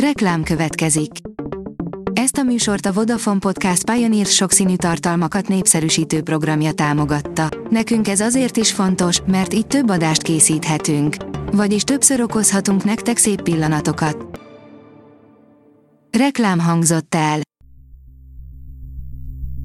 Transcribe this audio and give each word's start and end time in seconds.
Reklám 0.00 0.42
következik. 0.42 1.10
Ezt 2.12 2.36
a 2.36 2.42
műsort 2.42 2.86
a 2.86 2.92
Vodafone 2.92 3.38
Podcast 3.38 3.90
Pioneer 3.90 4.26
sokszínű 4.26 4.76
tartalmakat 4.76 5.48
népszerűsítő 5.48 6.22
programja 6.22 6.72
támogatta. 6.72 7.48
Nekünk 7.70 8.08
ez 8.08 8.20
azért 8.20 8.56
is 8.56 8.72
fontos, 8.72 9.20
mert 9.26 9.54
így 9.54 9.66
több 9.66 9.88
adást 9.88 10.22
készíthetünk. 10.22 11.16
Vagyis 11.52 11.82
többször 11.82 12.20
okozhatunk 12.20 12.84
nektek 12.84 13.16
szép 13.16 13.42
pillanatokat. 13.42 14.40
Reklám 16.18 16.58
hangzott 16.58 17.14
el. 17.14 17.40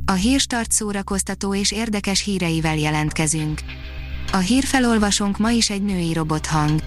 A 0.05 0.13
hírstart 0.13 0.71
szórakoztató 0.71 1.55
és 1.55 1.71
érdekes 1.71 2.23
híreivel 2.23 2.77
jelentkezünk. 2.77 3.61
A 4.31 4.37
hírfelolvasónk 4.37 5.37
ma 5.37 5.49
is 5.49 5.69
egy 5.69 5.83
női 5.83 6.13
robothang. 6.13 6.79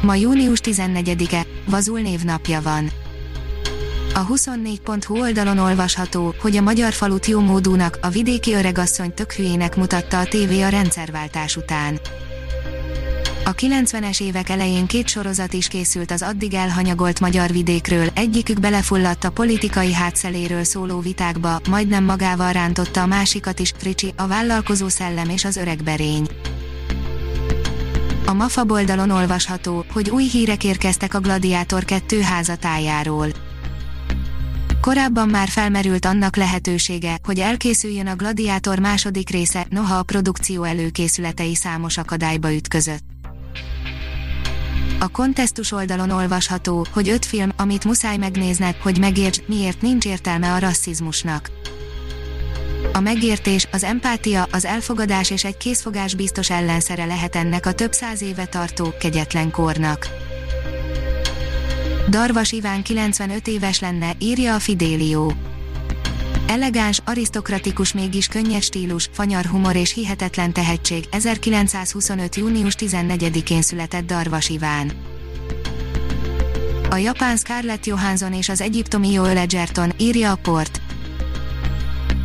Ma 0.00 0.14
június 0.14 0.60
14-e, 0.62 1.46
Vazul 1.64 2.00
névnapja 2.00 2.62
van. 2.62 2.90
A 4.14 4.26
24.hu 4.26 5.20
oldalon 5.20 5.58
olvasható, 5.58 6.34
hogy 6.40 6.56
a 6.56 6.62
magyar 6.62 6.92
falut 6.92 7.26
jó 7.26 7.40
módúnak, 7.40 7.98
a 8.02 8.08
vidéki 8.08 8.54
öregasszony 8.54 9.14
tök 9.14 9.32
hülyének 9.32 9.76
mutatta 9.76 10.18
a 10.18 10.24
tévé 10.24 10.60
a 10.62 10.68
rendszerváltás 10.68 11.56
után. 11.56 12.00
A 13.44 13.54
90-es 13.54 14.20
évek 14.20 14.48
elején 14.48 14.86
két 14.86 15.08
sorozat 15.08 15.52
is 15.52 15.68
készült 15.68 16.10
az 16.10 16.22
addig 16.22 16.54
elhanyagolt 16.54 17.20
magyar 17.20 17.50
vidékről, 17.50 18.08
egyikük 18.14 18.60
belefulladt 18.60 19.24
a 19.24 19.30
politikai 19.30 19.92
hátszeléről 19.92 20.64
szóló 20.64 21.00
vitákba, 21.00 21.60
majdnem 21.68 22.04
magával 22.04 22.52
rántotta 22.52 23.02
a 23.02 23.06
másikat 23.06 23.58
is, 23.58 23.72
Fricsi, 23.76 24.12
a 24.16 24.26
vállalkozó 24.26 24.88
szellem 24.88 25.28
és 25.28 25.44
az 25.44 25.56
öreg 25.56 25.82
berény. 25.82 26.28
A 28.28 28.32
MAFA 28.32 28.64
boldalon 28.64 29.10
olvasható, 29.10 29.84
hogy 29.92 30.10
új 30.10 30.24
hírek 30.24 30.64
érkeztek 30.64 31.14
a 31.14 31.20
Gladiátor 31.20 31.84
2 31.84 32.20
házatájáról. 32.20 33.28
Korábban 34.80 35.28
már 35.28 35.48
felmerült 35.48 36.04
annak 36.04 36.36
lehetősége, 36.36 37.18
hogy 37.22 37.38
elkészüljön 37.38 38.06
a 38.06 38.14
Gladiátor 38.14 38.78
második 38.78 39.30
része, 39.30 39.66
noha 39.70 39.94
a 39.94 40.02
produkció 40.02 40.62
előkészületei 40.62 41.54
számos 41.54 41.96
akadályba 41.96 42.54
ütközött. 42.54 43.04
A 44.98 45.08
kontesztus 45.08 45.72
oldalon 45.72 46.10
olvasható, 46.10 46.86
hogy 46.92 47.08
öt 47.08 47.24
film, 47.24 47.50
amit 47.56 47.84
muszáj 47.84 48.16
megnézned, 48.16 48.76
hogy 48.76 48.98
megértsd, 48.98 49.42
miért 49.46 49.82
nincs 49.82 50.04
értelme 50.04 50.52
a 50.52 50.58
rasszizmusnak. 50.58 51.50
A 52.98 53.00
megértés, 53.00 53.68
az 53.72 53.84
empátia, 53.84 54.48
az 54.50 54.64
elfogadás 54.64 55.30
és 55.30 55.44
egy 55.44 55.56
készfogás 55.56 56.14
biztos 56.14 56.50
ellenszere 56.50 57.04
lehet 57.04 57.36
ennek 57.36 57.66
a 57.66 57.72
több 57.72 57.92
száz 57.92 58.22
éve 58.22 58.44
tartó, 58.44 58.94
kegyetlen 59.00 59.50
kornak. 59.50 60.08
Darvas 62.08 62.52
Iván 62.52 62.82
95 62.82 63.46
éves 63.48 63.80
lenne, 63.80 64.12
írja 64.18 64.54
a 64.54 64.58
Fidélió. 64.58 65.32
Elegáns, 66.46 67.00
arisztokratikus 67.04 67.92
mégis 67.92 68.26
könnyed 68.26 68.62
stílus, 68.62 69.08
fanyar 69.12 69.44
humor 69.44 69.76
és 69.76 69.92
hihetetlen 69.92 70.52
tehetség, 70.52 71.04
1925. 71.10 72.36
június 72.36 72.74
14-én 72.78 73.62
született 73.62 74.06
Darvas 74.06 74.48
Iván. 74.48 74.92
A 76.90 76.96
japán 76.96 77.36
Scarlett 77.36 77.86
Johansson 77.86 78.32
és 78.32 78.48
az 78.48 78.60
egyiptomi 78.60 79.12
Joel 79.12 79.36
Edgerton, 79.36 79.92
írja 79.98 80.30
a 80.30 80.36
port. 80.36 80.80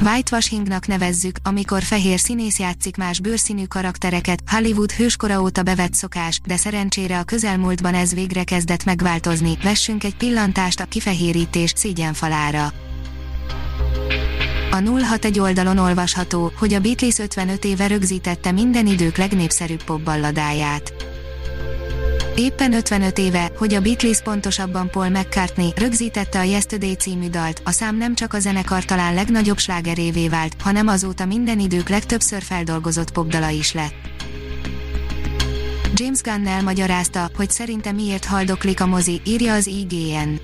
Whitewashingnak 0.06 0.88
nevezzük, 0.88 1.36
amikor 1.44 1.84
fehér 1.84 2.20
színész 2.20 2.60
játszik 2.60 2.98
más 2.98 3.20
bőrszínű 3.20 3.66
karaktereket, 3.66 4.40
Hollywood 4.48 4.92
hőskora 4.92 5.42
óta 5.42 5.64
bevett 5.64 5.94
szokás, 5.94 6.40
de 6.46 6.58
szerencsére 6.58 7.20
a 7.20 7.24
közelmúltban 7.24 7.94
ez 7.94 8.14
végre 8.14 8.44
kezdett 8.44 8.84
megváltozni, 8.84 9.58
vessünk 9.64 10.04
egy 10.04 10.16
pillantást 10.16 10.80
a 10.80 10.86
kifehérítés 10.86 11.74
szégyenfalára. 11.76 12.74
A 14.72 14.76
061 14.76 15.40
oldalon 15.40 15.78
olvasható, 15.78 16.52
hogy 16.56 16.74
a 16.74 16.80
Beatles 16.80 17.20
55 17.20 17.66
éve 17.66 17.88
rögzítette 17.88 18.52
minden 18.52 18.88
idők 18.88 19.18
legnépszerűbb 19.18 19.84
popballadáját. 19.84 21.13
Éppen 22.36 22.74
55 22.74 23.18
éve, 23.18 23.52
hogy 23.58 23.74
a 23.74 23.82
Beatles 23.82 24.22
pontosabban 24.22 24.90
Paul 24.90 25.10
McCartney 25.10 25.74
rögzítette 25.76 26.40
a 26.40 26.44
Yesterday 26.44 26.94
című 26.94 27.30
dalt, 27.30 27.62
a 27.66 27.72
szám 27.72 27.98
nem 27.98 28.16
csak 28.16 28.34
a 28.34 28.40
zenekar 28.40 28.86
talán 28.86 29.14
legnagyobb 29.14 29.58
slágerévé 29.58 30.28
vált, 30.28 30.56
hanem 30.62 30.88
azóta 30.88 31.26
minden 31.26 31.60
idők 31.60 31.90
legtöbbször 31.90 32.42
feldolgozott 32.42 33.12
popdala 33.12 33.50
is 33.50 33.74
lett. 33.74 33.94
James 35.94 36.22
Gunn 36.22 36.48
elmagyarázta, 36.48 37.30
hogy 37.36 37.50
szerinte 37.50 37.92
miért 37.92 38.26
haldoklik 38.26 38.82
a 38.82 38.86
mozi, 38.86 39.22
írja 39.26 39.54
az 39.54 39.68
IGN. 39.68 40.40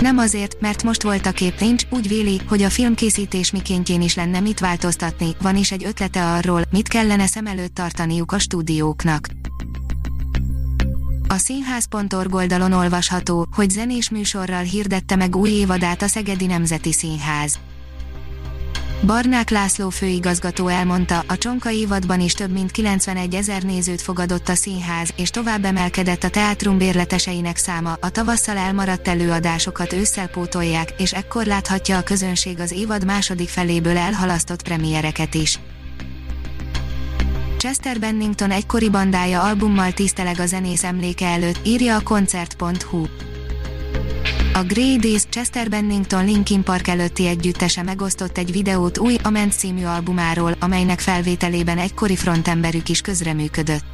Nem 0.00 0.18
azért, 0.18 0.60
mert 0.60 0.82
most 0.82 1.02
volt 1.02 1.26
a 1.26 1.30
kép 1.30 1.60
nincs, 1.60 1.82
úgy 1.90 2.08
véli, 2.08 2.40
hogy 2.48 2.62
a 2.62 2.70
filmkészítés 2.70 3.50
mikéntjén 3.50 4.02
is 4.02 4.14
lenne 4.14 4.40
mit 4.40 4.60
változtatni, 4.60 5.36
van 5.40 5.56
is 5.56 5.72
egy 5.72 5.84
ötlete 5.84 6.24
arról, 6.24 6.62
mit 6.70 6.88
kellene 6.88 7.26
szem 7.26 7.46
előtt 7.46 7.74
tartaniuk 7.74 8.32
a 8.32 8.38
stúdióknak. 8.38 9.28
A 11.30 11.36
színház.org 11.36 12.34
oldalon 12.34 12.72
olvasható, 12.72 13.46
hogy 13.52 13.70
zenés 13.70 14.10
műsorral 14.10 14.62
hirdette 14.62 15.16
meg 15.16 15.36
új 15.36 15.50
évadát 15.50 16.02
a 16.02 16.06
Szegedi 16.06 16.46
Nemzeti 16.46 16.92
Színház. 16.92 17.58
Barnák 19.06 19.50
László 19.50 19.88
főigazgató 19.88 20.68
elmondta, 20.68 21.24
a 21.26 21.38
Csonka 21.38 21.70
évadban 21.70 22.20
is 22.20 22.32
több 22.32 22.50
mint 22.50 22.70
91 22.70 23.34
ezer 23.34 23.62
nézőt 23.62 24.02
fogadott 24.02 24.48
a 24.48 24.54
színház, 24.54 25.10
és 25.16 25.30
tovább 25.30 25.64
emelkedett 25.64 26.22
a 26.22 26.30
teátrum 26.30 26.78
bérleteseinek 26.78 27.56
száma, 27.56 27.96
a 28.00 28.10
tavasszal 28.10 28.56
elmaradt 28.56 29.08
előadásokat 29.08 29.92
ősszel 29.92 30.28
pótolják, 30.28 30.94
és 30.98 31.12
ekkor 31.12 31.46
láthatja 31.46 31.96
a 31.96 32.02
közönség 32.02 32.60
az 32.60 32.72
évad 32.72 33.04
második 33.04 33.48
feléből 33.48 33.96
elhalasztott 33.96 34.62
premiereket 34.62 35.34
is. 35.34 35.58
Chester 37.58 37.98
Bennington 37.98 38.50
egykori 38.50 38.90
bandája 38.90 39.42
albummal 39.42 39.92
tiszteleg 39.92 40.40
a 40.40 40.46
zenész 40.46 40.84
emléke 40.84 41.26
előtt, 41.26 41.66
írja 41.66 41.96
a 41.96 42.02
koncert.hu. 42.02 43.04
A 44.52 44.62
Grey 44.62 44.96
Days 44.96 45.22
Chester 45.28 45.68
Bennington 45.68 46.24
Linkin 46.24 46.62
Park 46.62 46.88
előtti 46.88 47.26
együttese 47.26 47.82
megosztott 47.82 48.38
egy 48.38 48.52
videót 48.52 48.98
új 48.98 49.16
Ament 49.22 49.52
című 49.52 49.84
albumáról, 49.84 50.54
amelynek 50.60 51.00
felvételében 51.00 51.78
egykori 51.78 52.16
frontemberük 52.16 52.88
is 52.88 53.00
közreműködött. 53.00 53.84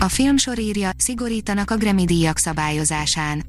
A 0.00 0.08
filmsor 0.08 0.58
írja, 0.58 0.90
szigorítanak 0.96 1.70
a 1.70 1.76
Grammy 1.76 2.04
díjak 2.04 2.38
szabályozásán 2.38 3.42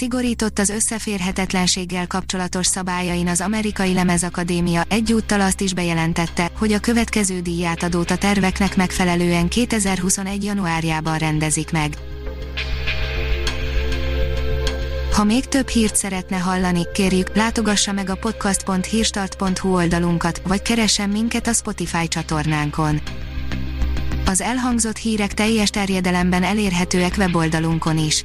szigorított 0.00 0.58
az 0.58 0.68
összeférhetetlenséggel 0.68 2.06
kapcsolatos 2.06 2.66
szabályain 2.66 3.28
az 3.28 3.40
Amerikai 3.40 3.92
Lemezakadémia, 3.92 4.82
egyúttal 4.88 5.40
azt 5.40 5.60
is 5.60 5.74
bejelentette, 5.74 6.50
hogy 6.58 6.72
a 6.72 6.80
következő 6.80 7.40
díjátadót 7.40 8.10
a 8.10 8.16
terveknek 8.16 8.76
megfelelően 8.76 9.48
2021. 9.48 10.44
januárjában 10.44 11.18
rendezik 11.18 11.70
meg. 11.70 11.96
Ha 15.12 15.24
még 15.24 15.44
több 15.44 15.68
hírt 15.68 15.96
szeretne 15.96 16.36
hallani, 16.36 16.86
kérjük, 16.92 17.36
látogassa 17.36 17.92
meg 17.92 18.10
a 18.10 18.14
podcast.hírstart.hu 18.14 19.74
oldalunkat, 19.74 20.42
vagy 20.46 20.62
keressen 20.62 21.08
minket 21.08 21.46
a 21.46 21.52
Spotify 21.52 22.08
csatornánkon. 22.08 23.00
Az 24.26 24.40
elhangzott 24.40 24.96
hírek 24.96 25.34
teljes 25.34 25.70
terjedelemben 25.70 26.42
elérhetőek 26.42 27.14
weboldalunkon 27.18 27.98
is. 27.98 28.24